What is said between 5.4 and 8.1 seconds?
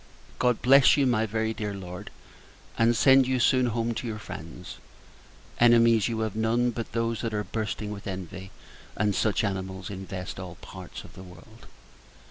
Enemies you have none, but those that are bursting with